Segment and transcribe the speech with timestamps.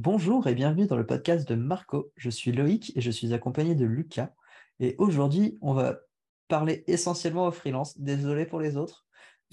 [0.00, 2.12] Bonjour et bienvenue dans le podcast de Marco.
[2.14, 4.30] Je suis Loïc et je suis accompagné de Lucas.
[4.78, 5.98] Et aujourd'hui, on va
[6.46, 7.98] parler essentiellement aux freelance.
[7.98, 9.08] Désolé pour les autres.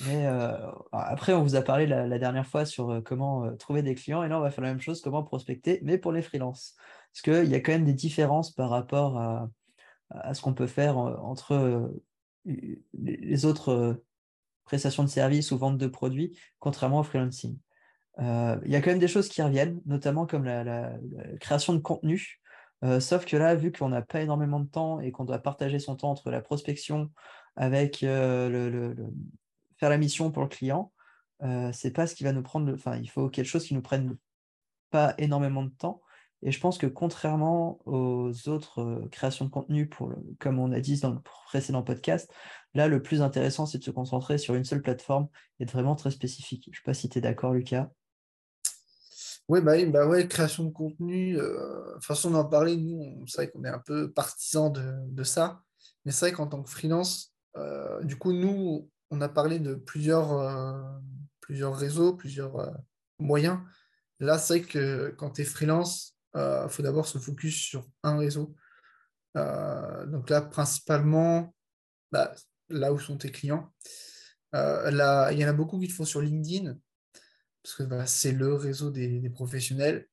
[0.05, 0.55] Mais euh,
[0.91, 4.21] après, on vous a parlé la, dernière fois sur euh, comment euh, trouver des clients.
[4.21, 6.75] Et là, on va faire la même chose, comment prospecter, mais pour les freelances.
[7.11, 9.49] Parce qu'il y a quand même des différences par rapport à,
[10.35, 11.91] ce qu'on peut faire entre
[12.45, 13.99] les autres
[14.63, 17.57] prestations de services ou ventes de produits, contrairement au freelancing.
[18.19, 20.93] Euh, il y a quand même des choses qui reviennent, notamment comme la,
[21.39, 22.39] création de contenu.
[22.83, 25.79] Euh, sauf que là, vu qu'on n'a pas énormément de temps et qu'on doit partager
[25.79, 27.11] son temps entre la prospection
[27.55, 28.93] avec euh,
[29.77, 30.91] faire la mission pour le client,
[31.73, 32.73] c'est pas ce qui va nous prendre.
[32.73, 34.17] Enfin, il faut quelque chose qui nous prenne
[34.89, 36.01] pas énormément de temps.
[36.41, 39.89] Et je pense que contrairement aux autres créations de contenu,
[40.39, 42.31] comme on a dit dans le précédent podcast,
[42.73, 45.27] là, le plus intéressant, c'est de se concentrer sur une seule plateforme
[45.59, 46.65] et de vraiment très spécifique.
[46.65, 47.89] Je ne sais pas si tu es d'accord, Lucas.
[49.47, 51.37] Oui, bah, bah ouais, création de contenu.
[51.39, 55.61] Euh, façon d'en parler, nous, c'est vrai qu'on est un peu partisans de, ça.
[56.03, 59.75] Mais c'est vrai qu'en tant que freelance, euh, du coup, nous, on a parlé de
[59.75, 60.81] plusieurs, euh,
[61.41, 62.73] plusieurs réseaux, plusieurs
[63.19, 63.59] moyens.
[64.19, 68.17] Là, c'est vrai que quand tu es freelance, il faut d'abord se focus sur un
[68.17, 68.55] réseau.
[69.35, 71.53] donc là, principalement,
[72.11, 72.33] bah,
[72.69, 73.71] là où sont tes clients.
[74.53, 76.75] là, il y en a beaucoup qui le font sur LinkedIn
[77.65, 80.07] parce que c'est le réseau des, professionnels.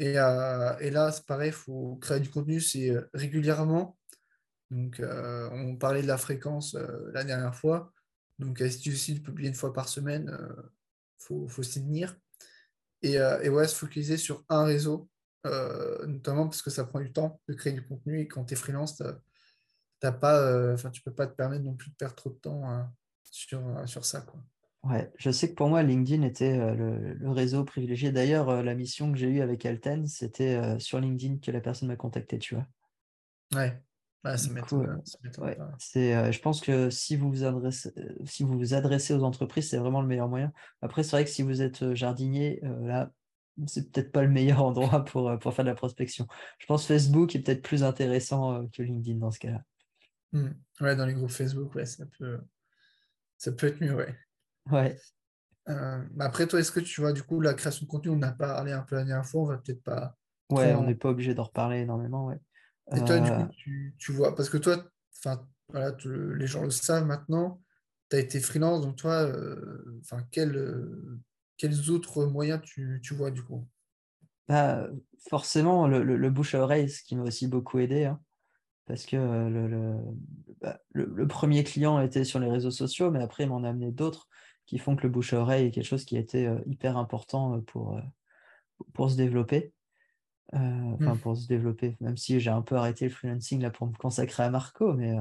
[0.00, 3.96] Euh, et, là, c'est pareil, il faut créer du contenu, c'est euh, régulièrement.
[4.70, 6.76] Donc, euh, on parlait de la fréquence
[7.12, 7.92] la dernière fois.
[8.40, 10.36] Donc, si tu décides de publier une fois par semaine,
[11.20, 12.16] il faut, s'y tenir.
[13.02, 15.08] Et, ouais, se focaliser sur un réseau,
[15.44, 18.20] notamment parce que ça prend du temps de créer du contenu.
[18.20, 19.04] Et quand tu es freelance, tu
[20.06, 22.90] ne peux pas te permettre non plus de perdre trop de temps
[23.22, 24.24] sur, sur ça.
[24.82, 28.12] Ouais, je sais que pour moi, LinkedIn était euh, le, réseau privilégié.
[28.12, 31.60] D'ailleurs, euh, la mission que j'ai eue avec Alten, c'était euh, sur LinkedIn que la
[31.60, 32.66] personne m'a contacté, tu vois.
[33.54, 33.78] Ouais,
[34.24, 35.02] ça m'étonne.
[35.94, 37.92] je pense que si vous vous adressez,
[38.24, 40.50] si vous vous adressez aux entreprises, c'est vraiment le meilleur moyen.
[40.80, 43.10] Après, c'est vrai que si vous êtes jardinier, là,
[43.66, 46.26] c'est peut-être pas le meilleur endroit pour, pour faire de la prospection.
[46.58, 49.62] Je pense Facebook est peut-être plus intéressant que LinkedIn dans ce cas-là.
[50.32, 50.48] Mmh.
[50.80, 52.40] Ouais, dans les groupes Facebook, ouais, ça peut,
[53.36, 54.14] ça peut être mieux, ouais.
[54.70, 54.96] Ouais.
[55.68, 58.32] Euh, après, toi, est-ce que tu vois, du coup, la création de contenu, on a
[58.32, 60.16] parlé un peu la dernière fois, on va peut-être pas.
[60.50, 62.40] Ouais, on n'est pas obligé d'en reparler énormément, ouais.
[62.96, 64.84] Et toi, du coup, euh, tu, vois, parce que toi,
[65.18, 67.62] enfin, voilà, les gens le savent maintenant,
[68.10, 73.68] tu as été freelance, donc toi, euh, enfin, quels autres moyens tu, vois, du coup?
[74.48, 74.88] Bah,
[75.28, 78.06] Forcément, le, bouche à oreille, ce qui m'a aussi beaucoup aidé.
[78.06, 78.20] Hein,
[78.86, 79.16] parce que
[80.60, 83.68] bah, le, le, premier client était sur les réseaux sociaux, mais après, il m'en a
[83.68, 84.26] amené d'autres
[84.70, 86.96] qui font que le bouche à oreille est quelque chose qui a été euh, hyper
[86.96, 88.00] important euh, pour, euh,
[88.94, 89.72] pour se développer.
[90.52, 91.18] Enfin, mmh.
[91.18, 94.42] pour se développer, même si j'ai un peu arrêté le freelancing là pour me consacrer
[94.42, 95.14] à Marco, mais,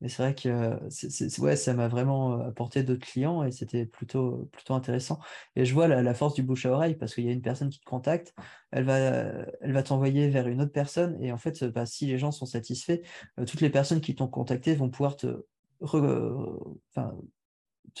[0.00, 4.74] mais c'est vrai que ouais, ça m'a vraiment apporté d'autres clients et c'était plutôt, plutôt
[4.74, 5.18] intéressant.
[5.56, 7.70] Et je vois la, force du bouche à oreille parce qu'il y a une personne
[7.70, 8.36] qui te contacte,
[8.70, 12.16] elle va, elle va t'envoyer vers une autre personne et en fait, bah, si les
[12.16, 13.00] gens sont satisfaits,
[13.48, 15.44] toutes les personnes qui t'ont contacté vont pouvoir te,
[15.82, 17.16] enfin,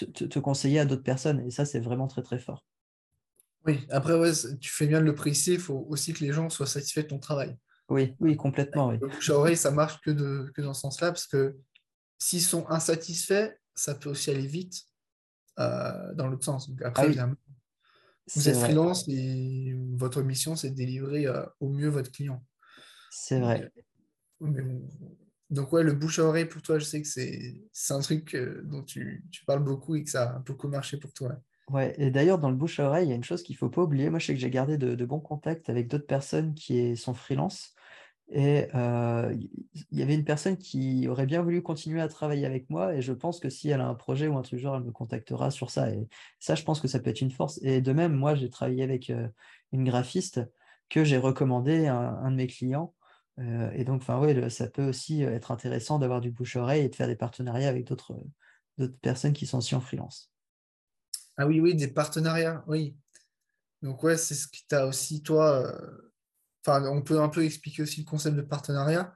[0.04, 1.40] te, conseiller à d'autres personnes.
[1.46, 2.64] Et ça, c'est vraiment très, très fort.
[3.64, 4.30] Oui, après, ouais,
[4.60, 5.54] tu fais bien de le préciser.
[5.54, 7.56] Il faut aussi que les gens soient satisfaits de ton travail.
[7.88, 8.88] Oui, oui, complètement.
[8.88, 8.98] Oui.
[9.00, 11.56] Le ça marche que, de, que dans ce sens-là, parce que
[12.18, 14.84] s'ils sont insatisfaits, ça peut aussi aller vite
[15.58, 16.68] euh, dans l'autre sens.
[16.68, 17.30] Donc après, ah
[18.34, 22.44] vous êtes freelance et votre mission, c'est de délivrer euh, au mieux votre client.
[23.10, 23.70] C'est vrai.
[25.50, 28.62] Donc ouais, le bouche à oreille pour toi, je sais que c'est un truc euh,
[28.64, 31.36] dont tu, parles beaucoup et que ça a beaucoup marché pour toi.
[31.70, 33.58] Ouais, et d'ailleurs, dans le bouche à oreille, il y a une chose qu'il ne
[33.58, 34.08] faut pas oublier.
[34.10, 37.74] Moi, je sais que j'ai gardé de, bons contacts avec d'autres personnes qui sont freelance.
[38.28, 39.32] Et euh,
[39.92, 42.94] il y avait une personne qui aurait bien voulu continuer à travailler avec moi.
[42.94, 44.92] Et je pense que si elle a un projet ou un truc genre, elle me
[44.92, 45.90] contactera sur ça.
[45.90, 46.08] Et
[46.40, 47.60] ça, je pense que ça peut être une force.
[47.62, 49.28] Et de même, moi, j'ai travaillé avec euh,
[49.72, 50.40] une graphiste
[50.88, 52.94] que j'ai recommandé à un de mes clients
[53.38, 56.88] euh, et donc, enfin, ouais, ça peut aussi euh, être intéressant d'avoir du bouche-oreille et
[56.88, 58.16] de faire des partenariats avec d'autres
[59.02, 60.32] personnes qui sont aussi en freelance.
[61.36, 62.96] Ah oui, oui, des partenariats, oui.
[63.82, 65.66] Donc, ouais, c'est ce qui t'a aussi, toi.
[65.66, 66.00] Euh,
[66.68, 69.14] on peut un peu expliquer aussi le concept de partenariat.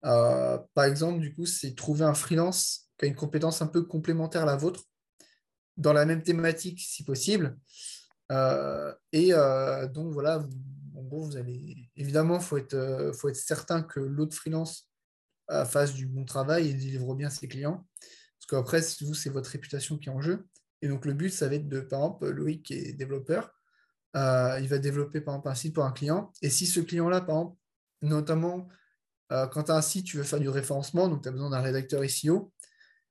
[0.00, 4.44] par exemple, du coup, c'est trouver un freelance qui a une compétence un peu complémentaire
[4.44, 4.84] à la vôtre,
[5.76, 7.58] dans la même thématique si possible.
[9.12, 9.32] et
[9.92, 10.46] donc, voilà,
[11.96, 14.88] Évidemment, il faut être, euh, faut être certain que l'autre freelance
[15.50, 17.86] euh, fasse du bon travail et délivre bien ses clients.
[18.38, 20.46] Parce qu'après, vous, c'est votre réputation qui est en jeu.
[20.82, 23.52] Et donc, le but, ça va être de, par exemple, Loïc qui est développeur.
[24.16, 26.32] euh, il va développer par exemple un site pour un client.
[26.42, 27.56] Et si ce client-là, par exemple,
[28.02, 28.68] notamment
[29.30, 31.60] quand tu as un site, tu veux faire du référencement, donc tu as besoin d'un
[31.60, 32.50] rédacteur SEO,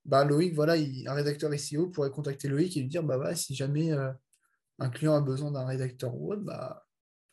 [0.03, 3.91] bah, Loïc, voilà, un rédacteur SEO pourrait contacter Loïc et lui dire bah, si jamais
[4.79, 6.49] un client a besoin d'un rédacteur web,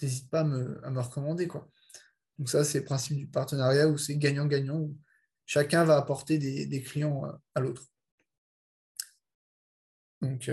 [0.02, 1.48] n'hésite pas à me, recommander.
[1.48, 1.68] Quoi.
[2.38, 4.98] Donc ça, c'est le principe du partenariat où c'est gagnant-gagnant, où
[5.46, 7.22] chacun va apporter des, clients
[7.54, 7.82] à l'autre.
[10.20, 10.50] Donc,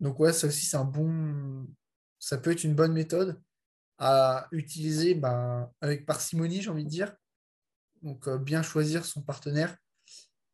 [0.00, 1.66] donc ouais, ça aussi, c'est un bon,
[2.18, 3.40] ça peut être une bonne méthode
[3.98, 7.14] à utiliser bah, avec parcimonie, j'ai envie de dire.
[8.02, 9.76] Donc, euh, bien choisir son partenaire.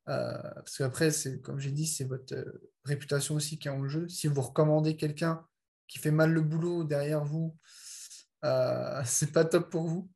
[0.09, 1.11] Euh, parce qu'après,
[1.43, 4.09] comme j'ai dit, c'est votre euh, réputation aussi qui est en jeu.
[4.09, 5.47] Si vous recommandez quelqu'un
[5.87, 7.57] qui fait mal le boulot derrière vous,
[9.05, 10.09] c'est pas top pour vous.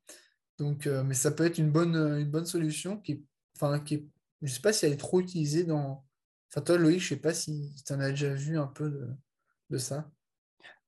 [0.59, 3.25] Donc, mais ça peut être une bonne, une bonne solution qui
[3.57, 4.11] enfin, qui
[4.43, 6.05] je sais pas si elle est trop utilisée dans.
[6.51, 8.91] Enfin, toi, Loïc, je sais pas si tu en as déjà vu un peu
[9.71, 10.11] de, ça.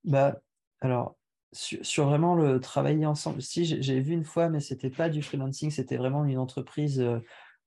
[0.04, 0.40] Bah,
[0.80, 1.16] alors,
[1.52, 5.70] sur, vraiment le travailler ensemble, si j'ai vu une fois, mais c'était pas du freelancing,
[5.70, 7.20] c'était vraiment une entreprise euh,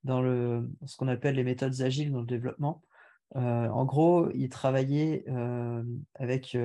[0.04, 2.82] dans le, ce qu'on appelle les méthodes agiles dans le développement.
[3.36, 5.82] Euh, en gros, ils travaillaient euh,
[6.14, 6.56] avec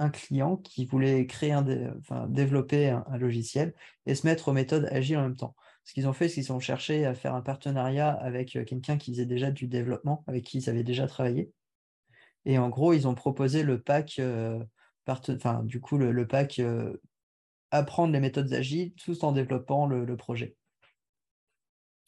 [0.00, 1.64] un client qui voulait créer un
[1.98, 3.74] enfin, développer un, logiciel
[4.06, 5.54] et se mettre aux méthodes agiles en même temps.
[5.84, 9.12] Ce qu'ils ont fait, c'est qu'ils ont cherché à faire un partenariat avec quelqu'un qui
[9.12, 11.52] faisait déjà du développement, avec qui ils avaient déjà travaillé.
[12.46, 14.64] Et en gros, ils ont proposé le pack, euh,
[15.06, 16.96] enfin, du coup, le, pack euh,
[17.70, 20.56] apprendre les méthodes agiles tout en développant le, projet.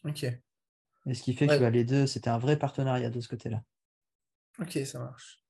[0.04, 0.24] Ok.
[0.24, 3.62] Et ce qui fait que bah, les deux, c'était un vrai partenariat de ce côté-là.
[4.58, 5.41] Ok, ça marche.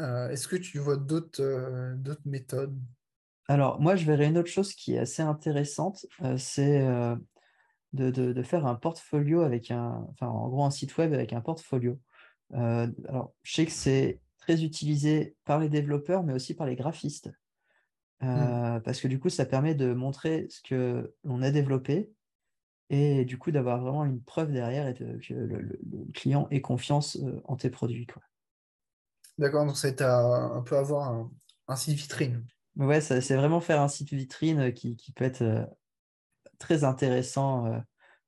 [0.00, 2.78] Euh, est-ce que tu vois d'autres méthodes?
[3.48, 6.06] Alors, moi, je verrais une autre chose qui est assez intéressante,
[6.36, 6.86] c'est
[7.92, 11.40] de, de, faire un portfolio avec un, enfin, en gros, un site web avec un
[11.40, 11.98] portfolio.
[12.54, 16.76] Euh, alors, je sais que c'est très utilisé par les développeurs, mais aussi par les
[16.76, 17.30] graphistes.
[18.22, 18.82] Euh, hmm.
[18.82, 22.10] Parce que du coup, ça permet de montrer ce que l'on a développé
[22.90, 25.78] et du coup d'avoir vraiment une preuve derrière et que le,
[26.14, 28.06] client ait confiance euh, en tes produits.
[29.38, 31.26] D'accord, donc c'est un peu avoir
[31.68, 32.44] un, site vitrine.
[32.76, 35.68] Ouais, c'est vraiment faire un site vitrine qui, peut être
[36.58, 37.82] très intéressant,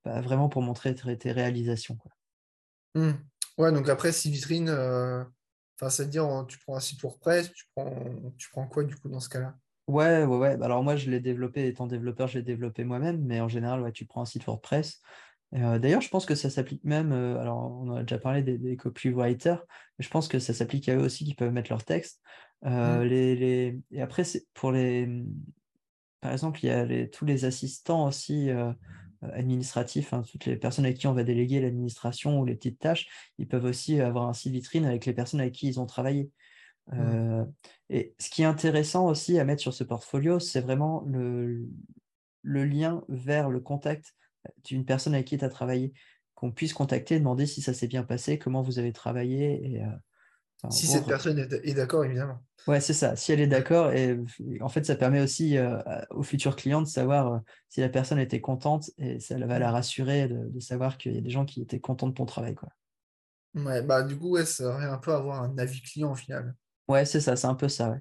[0.04, 1.96] bah, vraiment pour montrer tes, réalisations.
[1.96, 2.12] Quoi.
[2.94, 3.12] Hmm.
[3.58, 5.22] Ouais, donc après, si vitrine, euh,
[5.76, 9.20] enfin, c'est-à-dire, tu prends un site WordPress, tu prends, tu prends quoi du coup dans
[9.20, 9.54] ce cas-là?
[9.86, 10.62] Ouais, ouais, ouais.
[10.62, 13.92] Alors moi, je l'ai développé, étant développeur, je l'ai développé moi-même, mais en général, ouais,
[13.92, 15.00] tu prends un site WordPress.
[15.54, 18.76] Euh, d'ailleurs, je pense que ça s'applique même, euh, alors on a déjà parlé des,
[18.76, 19.64] copywriters,
[19.98, 22.20] mais je pense que ça s'applique à eux aussi qui peuvent mettre leur texte.
[22.62, 23.02] Mm.
[23.02, 24.22] les, Et après,
[24.54, 25.08] pour les.
[26.20, 28.50] Par exemple, il y a tous les assistants aussi
[29.22, 32.78] euh, administratifs, hein, toutes les personnes avec qui on va déléguer l'administration ou les petites
[32.78, 33.06] tâches,
[33.36, 36.30] ils peuvent aussi avoir un site vitrine avec les personnes avec qui ils ont travaillé.
[36.94, 37.44] Euh,
[37.90, 41.68] et ce qui est intéressant aussi à mettre sur ce portfolio, c'est vraiment le,
[42.42, 44.14] le, lien vers le contact
[44.64, 45.92] d'une personne avec qui tu as travaillé,
[46.34, 49.72] qu'on puisse contacter, demander si ça s'est bien passé, comment vous avez travaillé.
[49.72, 52.42] Et, euh, si cette personne est d'accord, évidemment.
[52.66, 53.16] Ouais, c'est ça.
[53.16, 54.18] Si elle est d'accord, et
[54.60, 55.78] en fait, ça permet aussi euh,
[56.10, 57.38] aux futurs clients de savoir euh,
[57.70, 61.22] si la personne était contente et ça va la rassurer de, savoir qu'il y a
[61.22, 62.54] des gens qui étaient contents de ton travail.
[62.54, 62.68] Quoi.
[63.54, 66.54] Ouais, bah du coup, ouais, ça aurait un peu avoir un avis client au final.
[66.88, 68.00] Ouais, c'est ça, c'est un peu ça, ouais.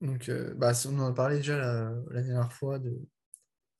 [0.00, 2.98] Donc, euh, bah, on en a parlé déjà la, dernière fois de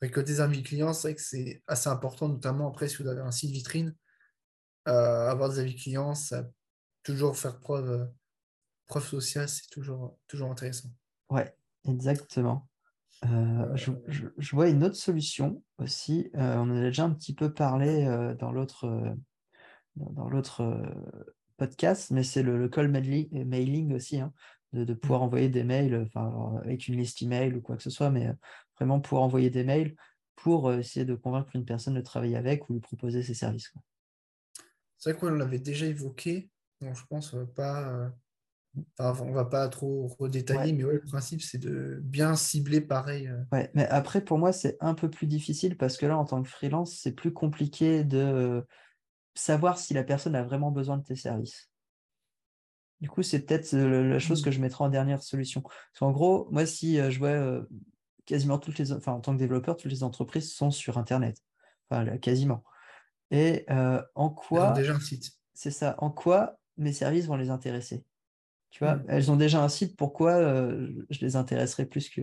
[0.03, 3.23] récolter des avis clients, c'est vrai que c'est assez important, notamment après si vous avez
[3.23, 3.95] un site vitrine,
[4.85, 6.45] avoir des avis clients, ça
[7.03, 8.09] toujours faire preuve
[8.87, 10.91] prof social, c'est toujours, toujours intéressant.
[11.31, 11.55] Ouais,
[11.89, 12.69] exactement.
[13.25, 16.31] Euh, je, vois une autre solution aussi.
[16.35, 19.17] Euh, on en a déjà un petit peu parlé euh, dans l'autre
[19.97, 20.83] dans l'autre
[21.59, 24.33] podcast, mais c'est le, call mailing, aussi, hein,
[24.73, 25.25] de, pouvoir mm.
[25.25, 26.09] envoyer des mails
[26.65, 28.31] avec une liste email ou quoi que ce soit, mais
[28.77, 29.95] vraiment pouvoir envoyer des mails
[30.37, 33.73] pour essayer de convaincre une personne de travailler avec ou lui proposer ses services.
[34.99, 36.51] C'est vrai qu'on l'avait déjà évoqué,
[36.81, 38.13] donc je pense pas
[38.99, 43.29] on ne va pas trop redétailler, mais le principe, c'est de bien cibler pareil.
[43.29, 43.43] Euh.
[43.53, 46.43] Ouais, mais après, pour moi, c'est un peu plus difficile parce que là, en tant
[46.43, 48.65] que freelance, c'est plus compliqué de
[49.35, 51.71] savoir si la personne a vraiment besoin de tes services.
[53.03, 54.45] Du coup, c'est peut-être euh, la chose mmh.
[54.45, 55.61] que je mettrai en dernière solution.
[55.61, 57.67] Parce qu'en gros, moi, si euh, je vois
[58.25, 61.37] quasiment toutes les, enfin, en tant que développeur, toutes les entreprises sont sur Internet.
[61.91, 62.65] Enfin, quasiment.
[63.31, 63.67] Et
[64.15, 64.73] en quoi.
[64.73, 65.33] déjà un site.
[65.53, 65.97] C'est ça.
[65.99, 68.05] En quoi mes services vont les intéresser?
[68.73, 69.05] Tu vois, mm.
[69.09, 72.23] elles ont déjà un site, pourquoi euh, je les intéresserais plus que?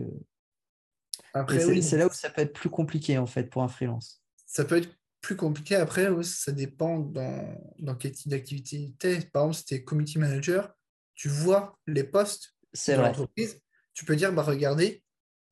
[1.32, 4.22] Après, c'est là où ça peut être plus compliqué en fait pour un freelance.
[4.46, 4.88] Ça peut être
[5.20, 9.20] plus compliqué après, ça dépend dans, dans quel type d'activité tu es.
[9.20, 10.72] Par exemple, si tu es community manager,
[11.14, 13.60] tu vois les posts C'est de l'entreprise,
[13.92, 15.02] tu peux dire, bah, regardez,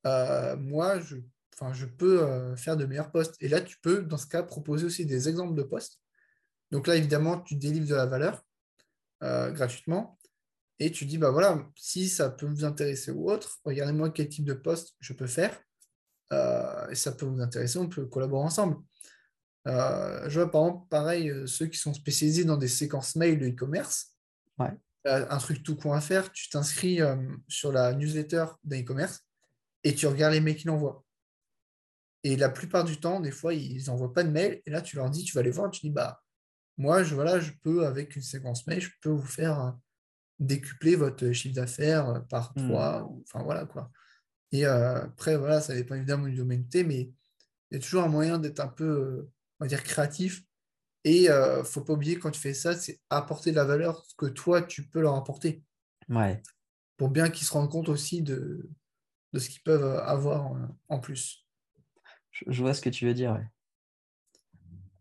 [0.07, 1.17] euh, moi, je,
[1.85, 3.37] peux euh, faire de meilleurs postes.
[3.41, 6.01] Et là, tu peux, dans ce cas, proposer aussi des exemples de postes.
[6.71, 8.43] Donc là, évidemment, tu délivres de la valeur
[9.23, 10.19] euh, gratuitement.
[10.79, 14.45] Et tu dis, bah voilà, si ça peut vous intéresser ou autre, regardez-moi quel type
[14.45, 15.61] de poste je peux faire.
[16.31, 18.77] Et ça peut vous intéresser, on peut collaborer ensemble.
[19.67, 23.39] Euh, je vois par exemple, pareil, euh, ceux qui sont spécialisés dans des séquences mail
[23.39, 24.15] de e-commerce.
[24.59, 24.73] Ouais.
[25.05, 26.99] Un truc tout con à faire, tu t'inscris
[27.47, 29.21] sur la newsletter d'un e-commerce
[29.85, 31.03] et tu regardes les mails qu'il envoie.
[32.25, 34.61] Et la plupart du temps, des fois, ils n'envoient pas de mail.
[34.67, 36.21] Et là, tu leur dis, tu vas les voir, tu dis, bah,
[36.77, 39.71] moi, je, voilà, je peux, avec une séquence mail, je peux vous faire euh,
[40.39, 42.69] décupler votre chiffre d'affaires euh, par Hmm.
[42.69, 43.11] 3.
[43.23, 43.91] Enfin, voilà quoi.
[44.53, 47.11] Et euh, après, voilà, ça dépend évidemment du domaine t'es, mais
[47.71, 49.29] il y a toujours un moyen d'être un peu,
[49.61, 50.43] on va dire, créatif.
[51.05, 54.05] Et il ne faut pas oublier, quand tu fais ça, c'est apporter de la valeur
[54.17, 55.63] que toi, tu peux leur apporter.
[56.09, 56.43] Ouais.
[56.97, 58.69] Pour bien qu'ils se rendent compte aussi de,
[59.33, 61.47] de ce qu'ils peuvent avoir en, en plus.
[62.33, 63.33] Je, je vois ce que tu veux dire.
[63.33, 63.47] ouais.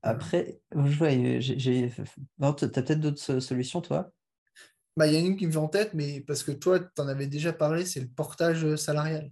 [0.03, 1.91] Après, je vois, euh, j'ai,
[2.37, 4.11] non, t'as peut-être d'autres so- solutions, toi?
[4.95, 6.79] Bah, il y en a une qui me vient en tête, mais parce que toi,
[6.79, 9.31] tu en avais déjà parlé, c'est le portage euh, salarial.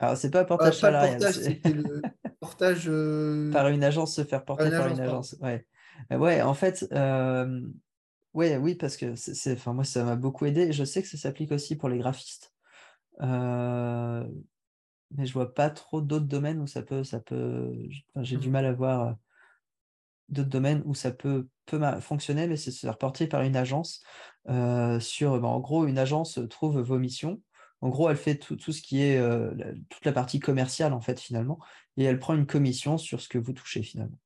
[0.00, 2.88] Alors, c'est pas un portage pas le salarial, portage, c'est c'était le portage euh,
[3.50, 5.26] par une agence se faire porter une par agence, une pardon.
[5.26, 5.36] agence.
[5.40, 5.66] Ouais.
[6.12, 7.62] Euh, Ouais, en fait, euh,
[8.34, 10.72] ouais, oui, parce que c'est, enfin, moi, ça m'a beaucoup aidé.
[10.72, 12.54] Je sais que ça s'applique aussi pour les graphistes.
[13.22, 14.28] Euh,
[15.12, 17.72] mais je vois pas trop d'autres domaines où ça peut, ça peut,
[18.14, 18.50] enfin, j'ai du Mhm.
[18.50, 19.16] mal à voir
[20.28, 21.48] d'autres domaines où ça peut,
[22.00, 24.02] fonctionner, mais c'est se faire porter par une agence
[25.00, 27.42] sur, bah, en gros, une agence trouve vos missions.
[27.80, 30.92] En gros, elle fait tout, tout ce qui est euh, la- toute la partie commerciale,
[30.92, 31.58] en fait, finalement,
[31.96, 34.18] et elle prend une commission sur ce que vous touchez, finalement.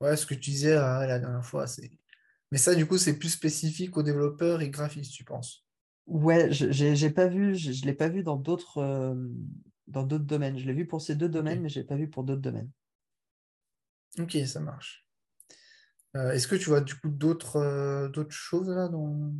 [0.00, 1.90] Ouais, ce que tu disais euh, la dernière fois, c'est.
[2.52, 5.66] Mais ça, du coup, c'est plus spécifique aux développeurs et graphistes, tu penses?
[6.06, 9.14] Ouais, je j'ai j'ai pas vu, je, je l'ai pas vu dans d'autres euh,
[9.86, 10.58] dans d'autres domaines.
[10.58, 12.70] Je l'ai vu pour ces deux domaines, mais je l'ai pas vu pour d'autres domaines.
[14.18, 15.06] Ok, ça marche.
[16.16, 19.32] Euh, est-ce que tu vois du coup d'autres d'autres choses là dans...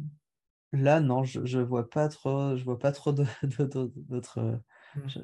[0.73, 4.39] Là, non, je, je vois pas trop, je vois pas trop d'autres.
[4.39, 4.57] euh,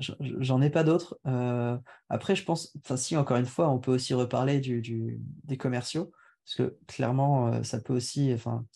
[0.00, 1.18] je- J'en ai pas d'autres.
[1.26, 5.18] Euh, après, je pense, enfin, si, encore une fois, on peut aussi reparler du, du-
[5.44, 6.12] des commerciaux,
[6.44, 8.66] parce que clairement, euh, ça peut aussi, enfin,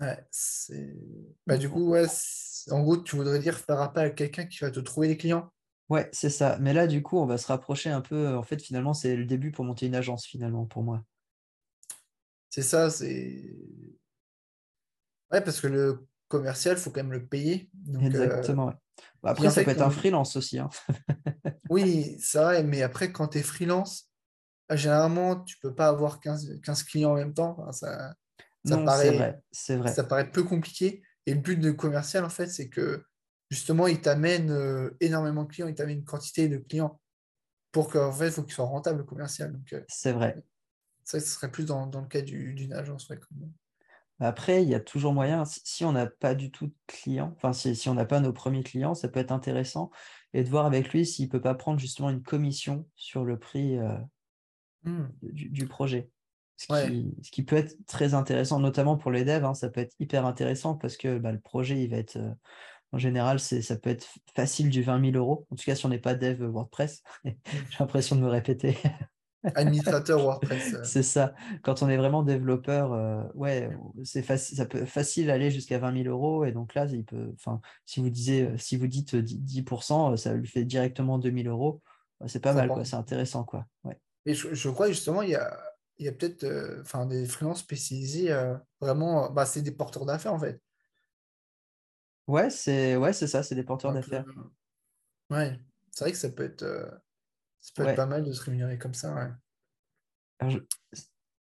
[0.00, 0.24] Ouais.
[1.46, 2.06] Bah, du coup, ouais,
[2.70, 5.50] en gros, tu voudrais dire faire appel à quelqu'un qui va te trouver les clients?
[5.88, 6.58] ouais, c'est ça.
[6.60, 8.34] Mais là, du coup, on va se rapprocher un peu.
[8.36, 11.04] En fait, finalement, c'est le début pour monter une agence, finalement, pour moi.
[12.50, 13.42] C'est ça, c'est...
[15.32, 17.70] Ouais, parce que le commercial, il faut quand même le payer.
[17.74, 18.66] Donc, euh, Exactement.
[18.66, 18.74] ouais.
[19.22, 20.58] Bah, Après, ça peut être un freelance aussi.
[20.58, 20.68] hein.
[21.70, 24.10] oui, c'est vrai, mais après, quand tu es freelance,
[24.70, 27.56] euh, généralement, tu peux pas avoir 15, 15 clients en même temps.
[27.58, 28.14] Enfin, ça,
[28.64, 31.02] ça Non, paraît, vrai, ça paraît peu compliqué.
[31.26, 33.04] Et le but de commercial, en fait, c'est que
[33.50, 37.00] justement, il t'amène euh, énormément de clients, il t'amène une quantité de clients
[37.72, 39.58] pour qu'en fait, il faut qu'il soit rentable, le commercial.
[39.72, 40.44] Euh, C'est vrai.
[41.02, 43.08] ça, ce serait plus dans, dans le cas du- d'une agence.
[43.08, 43.52] ouais, comme-
[44.20, 47.52] Après, il y a toujours moyen, si on n'a pas du tout de clients, enfin,
[47.52, 49.90] si, si on n'a pas nos premiers clients, ça peut être intéressant
[50.32, 53.38] et de voir avec lui s'il ne peut pas prendre justement une commission sur le
[53.38, 53.98] prix euh,
[54.84, 56.10] Hmm, du, du projet.
[56.56, 59.70] Ce ouais, qui, ce qui peut être très intéressant, notamment pour les devs, hein, ça
[59.70, 62.30] peut être hyper intéressant parce que bah, le projet, il va être, euh,
[62.92, 64.06] en général, ça peut être
[64.36, 65.46] facile du 20 000 euros.
[65.50, 67.34] En tout cas, si on n'est pas dev WordPress, j'ai
[67.80, 68.76] l'impression de me répéter.
[69.54, 70.74] Administrateur WordPress.
[70.74, 71.34] euh, C'est ça.
[71.62, 73.70] Quand on est vraiment développeur, euh, ouais,
[74.04, 76.44] c'est facile, ça peut facile aller jusqu'à 20 000 euros.
[76.44, 79.62] Et donc là, il peut, enfin, si vous disiez, euh, si vous dites euh, 10
[79.62, 81.82] 10%, euh, ça lui fait directement 2 000 euros.
[82.20, 82.84] Bah, C'est pas ça mal, quoi.
[82.84, 83.66] C'est intéressant, quoi.
[83.84, 83.98] Ouais.
[84.26, 85.56] Et je, je crois justement, il y a,
[85.98, 90.06] il y a peut-être euh, enfin, des freelances spécialisés, euh, vraiment, bah, c'est des porteurs
[90.06, 90.60] d'affaires en fait.
[92.26, 93.42] Ouais, c'est, ouais, c'est ça.
[93.42, 94.24] C'est des porteurs d'affaires.
[95.30, 95.60] ouais,
[95.90, 96.62] c'est vrai que ça peut être,
[97.64, 97.94] ça peut être Ouais.
[97.96, 99.14] pas mal de se rémunérer comme ça.
[99.14, 99.30] ouais.
[100.38, 100.58] Alors, je-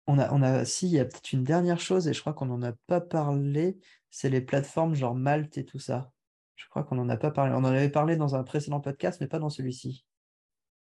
[0.07, 2.33] On a, on a, si, il y a peut-être une dernière chose et je crois
[2.33, 3.79] qu'on n'en a pas parlé.
[4.11, 6.13] C'est les plateformes genre Malte et tout ça.
[6.57, 7.53] Je crois qu'on n'en a pas parlé.
[7.55, 10.05] On en avait parlé dans un précédent podcast, mais pas dans celui-ci.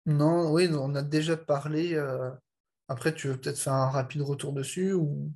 [0.06, 1.94] Non, oui, on a déjà parlé.
[1.96, 2.32] euh,
[2.88, 5.32] Après, tu veux peut-être faire un rapide retour dessus ou...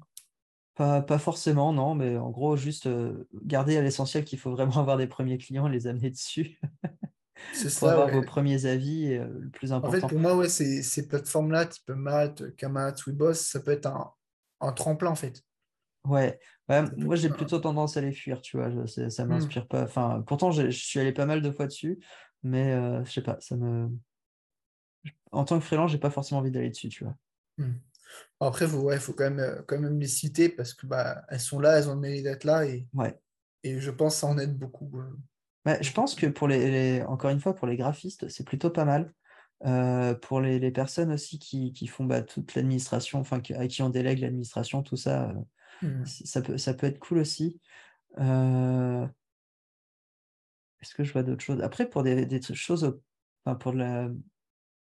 [0.75, 4.77] Pas, pas forcément, non, mais en gros, juste euh, garder à l'essentiel qu'il faut vraiment
[4.77, 6.59] avoir des premiers clients et les amener dessus
[7.51, 8.11] C'est ça, avoir ouais.
[8.11, 10.07] vos premiers avis, euh, le plus En fait, important.
[10.07, 14.13] pour moi, ouais, ces, ces plateformes-là, type Malte, Kamat, Weboss, ça peut être un,
[14.61, 15.43] un tremplin en fait.
[16.05, 16.39] Ouais,
[16.69, 19.27] ouais, moi j'ai plutôt tendance à les fuir, tu vois, je- ça Hmm.
[19.27, 19.83] m'inspire pas.
[19.83, 21.99] Enfin, pourtant, je suis allé pas mal de fois dessus,
[22.43, 23.89] mais euh, je sais pas, ça me.
[25.31, 27.15] En tant que freelance, j'ai pas forcément envie d'aller dessus, tu vois.
[27.57, 27.73] Hmm.
[28.39, 31.23] Après, il faut, ouais, faut quand même, euh, quand même les citer parce que bah,
[31.29, 33.19] elles sont là, elles ont le mérite d'être là et Ouais,
[33.63, 34.91] Et je pense que ça en aide beaucoup.
[35.67, 38.85] Bah, je pense que pour les, encore une fois, pour les graphistes, c'est plutôt pas
[38.85, 39.13] mal.
[39.65, 44.19] Euh, pour les, personnes aussi qui, font bah, toute l'administration, enfin à qui on délègue
[44.19, 45.29] l'administration, tout ça,
[45.83, 46.05] euh, mmh.
[46.05, 47.59] ça, peut, ça peut être cool aussi.
[48.17, 49.05] Euh,
[50.79, 51.61] est-ce que je vois d'autres choses?
[51.61, 52.97] Après, pour des, choses,
[53.59, 54.09] pour, la,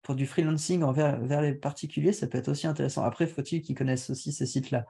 [0.01, 3.05] pour du freelancing envers vers les particuliers, ça peut être aussi intéressant.
[3.05, 4.87] Après, faut-il qu'ils connaissent aussi ces sites-là?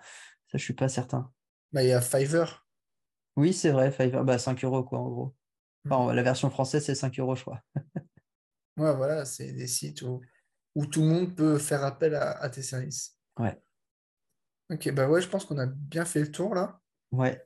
[0.47, 1.33] Ça, je suis pas certain.
[1.73, 2.65] Bah, il y a Fiverr.
[3.35, 5.35] Oui, c'est vrai, Fiverr, bah, 5 euros, quoi, en gros.
[5.85, 6.13] Mmh.
[6.13, 7.63] la version française, c'est 5 euros, je crois.
[8.77, 10.21] ouais, voilà, c'est des sites où,
[10.75, 13.17] où, tout le monde peut faire appel à, tes services.
[13.39, 13.59] Ouais.
[14.71, 16.81] Ok, bah ouais, je pense qu'on a bien fait le tour là.
[17.13, 17.45] Ouais.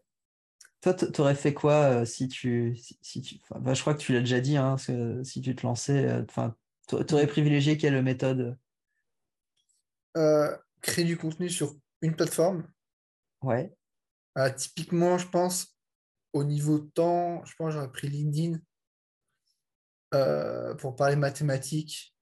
[0.82, 2.76] Toi, tu aurais fait quoi euh, si tu.
[3.00, 3.40] Si, tu...
[3.58, 6.06] Bah, je crois que tu l'as déjà dit, hein, si tu te lançais.
[6.06, 6.54] Euh, enfin,
[6.86, 8.58] tu aurais privilégié quelle méthode?
[10.18, 12.68] Euh, Créer du contenu sur une plateforme.
[13.40, 13.74] Ouais.
[14.56, 15.73] typiquement, je pense,
[16.34, 18.58] au niveau temps, je pense que j'aurais pris LinkedIn
[20.14, 22.14] euh, pour parler mathématiques.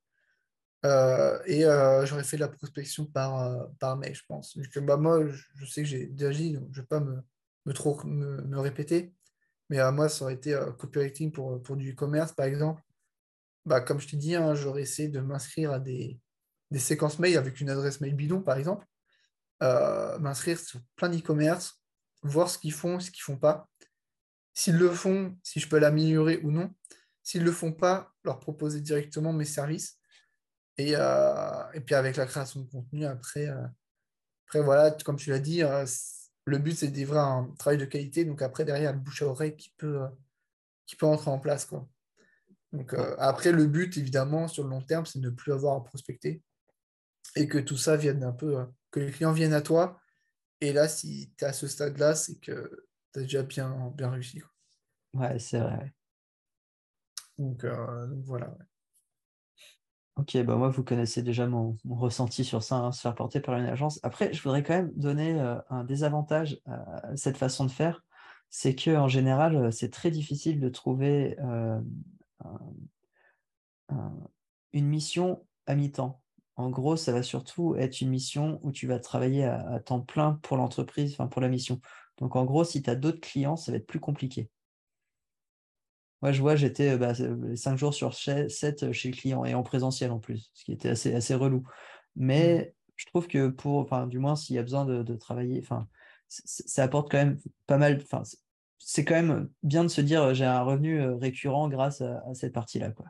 [0.85, 4.57] Euh, et euh, j'aurais fait de la prospection par, par mail, je pense.
[4.73, 7.23] Que, bah, moi, je, sais que j'ai déjà dit, donc je ne vais pas me,
[7.64, 9.14] me trop me, répéter.
[9.71, 12.83] Mais moi, ça aurait été copywriting pour, pour du e-commerce, par exemple.
[13.64, 16.21] Bah, comme je t'ai dit, hein, j'aurais essayé de m'inscrire à des,
[16.71, 18.87] des séquences mail avec une adresse mail bidon, par exemple.
[19.61, 21.83] m'inscrire sur plein d'e-commerce,
[22.23, 23.69] voir ce qu'ils font, ce qu'ils font pas.
[24.54, 26.73] S'ils le font, si je peux l'améliorer ou non.
[27.23, 29.99] S'ils ne le font pas, leur proposer directement mes services.
[30.78, 33.66] Et, euh, et puis avec la création de contenu, après, euh,
[34.47, 35.87] après voilà, comme tu l'as dit, euh,
[36.44, 38.25] le but c'est de livrer un travail de qualité.
[38.25, 40.00] Donc après, derrière, le bouche à oreille qui peut,
[40.87, 41.64] qui peut entrer en place.
[41.64, 41.88] Quoi.
[42.73, 45.85] Donc après, le but, évidemment, sur le long terme, c'est de ne plus avoir à
[45.85, 46.42] prospecter
[47.37, 50.00] et que tout ça vienne un peu, que les clients viennent à toi.
[50.61, 52.87] Et là, si tu es à ce stade-là, c'est que
[53.19, 54.42] as déjà bien, bien réussi.
[55.14, 55.92] Ouais, c'est vrai.
[57.40, 58.54] Euh, donc, voilà.
[60.17, 63.56] Ok, bah moi, vous connaissez déjà mon, ressenti sur ça, hein, se faire porter par
[63.56, 63.99] une agence.
[64.02, 68.04] Après, je voudrais quand même donner euh, un désavantage à cette façon de faire.
[68.50, 71.36] C'est que en général, euh, c'est très difficile de trouver
[74.73, 76.21] une mission à mi-temps.
[76.56, 80.00] En gros, ça va surtout être une mission où tu vas travailler à, à temps
[80.00, 81.80] plein pour l'entreprise, enfin pour la mission.
[82.18, 84.50] Donc en gros, si tu as d'autres clients, ça va être plus compliqué.
[86.22, 89.44] Moi, je vois, j'étais euh, bah, 5 euh, jours sur 7 euh, chez le client
[89.44, 91.64] et en présentiel en plus, ce qui était assez, assez relou.
[92.14, 95.88] Mais je trouve que pour, enfin, du moins, s'il y a besoin de, travailler, enfin,
[96.28, 98.00] ça apporte quand même pas mal.
[98.02, 98.22] Enfin,
[98.78, 102.90] c'est quand même bien de se dire j'ai un revenu récurrent grâce à, cette partie-là.
[102.90, 103.06] Quoi.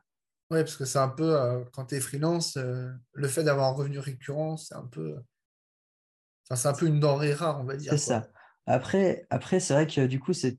[0.51, 3.99] Oui, parce que c'est un peu, quand tu es freelance, le fait d'avoir un revenu
[3.99, 5.17] récurrent, c'est un peu.
[6.47, 7.93] Enfin, c'est un peu une denrée rare, on va dire.
[7.93, 8.29] C'est ça.
[8.67, 10.59] Après, après c'est vrai que du coup, c'est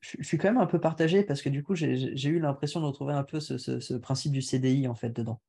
[0.00, 2.86] je suis quand même un peu partagé parce que du coup, j'ai eu l'impression de
[2.86, 5.40] retrouver un peu ce, principe du CDI en fait dedans.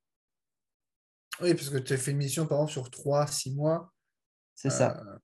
[1.42, 3.92] Oui, parce que tu as fait une mission par exemple sur 3-6 mois.
[4.54, 5.02] C'est ça.
[5.02, 5.18] Euh,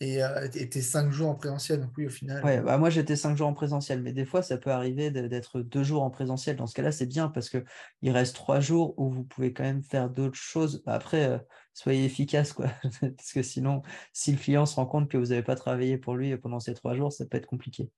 [0.00, 2.42] et euh, tu étais 5 jours en présentiel, donc oui, au final.
[2.42, 5.60] Ouais, bah moi j'étais 5 jours en présentiel, mais des fois ça peut arriver d'être
[5.60, 6.56] 2 jours en présentiel.
[6.56, 9.82] Dans ce cas-là, c'est bien parce qu'il reste 3 jours où vous pouvez quand même
[9.82, 10.82] faire d'autres choses.
[10.86, 11.38] Après, euh,
[11.74, 12.66] soyez efficace, quoi.
[13.00, 16.14] parce que sinon, si le client se rend compte que vous n'avez pas travaillé pour
[16.14, 17.90] lui pendant ces 3 jours, ça peut être compliqué.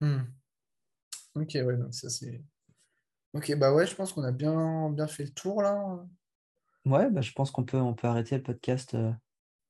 [0.00, 0.22] Hmm.
[1.34, 2.42] Ok, ouais, donc ça c'est.
[3.32, 6.04] Ok, bah ouais, je pense qu'on a bien, bien fait le tour là.
[6.84, 9.10] Ouais, bah, je pense qu'on peut, on peut arrêter le podcast euh,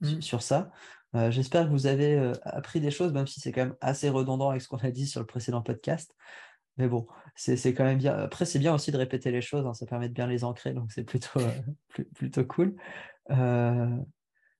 [0.00, 0.20] hmm.
[0.20, 0.70] sur ça.
[1.14, 4.08] Euh, j'espère que vous avez euh, appris des choses, même si c'est quand même assez
[4.08, 6.14] redondant avec ce qu'on a dit sur le précédent podcast.
[6.76, 8.14] Mais bon, c'est quand même bien.
[8.14, 10.72] Après, c'est bien aussi de répéter les choses, hein, ça permet de bien les ancrer,
[10.72, 11.38] donc c'est plutôt,
[12.16, 12.74] plutôt cool.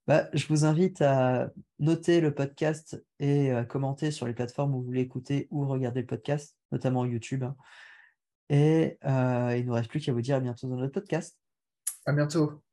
[0.07, 4.83] Bah, je vous invite à noter le podcast et à commenter sur les plateformes où
[4.83, 7.43] vous l'écoutez ou regarder le podcast, notamment YouTube.
[7.43, 7.57] Hein.
[8.51, 11.39] Et euh, il ne nous reste plus qu'à vous dire à bientôt dans notre podcast.
[12.05, 12.64] À bientôt.